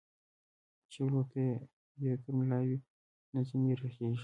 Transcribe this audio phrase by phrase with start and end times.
[0.91, 1.25] چي يو لور
[2.03, 2.77] يې تر ملا وي،
[3.33, 4.19] نه ځيني رغېږي.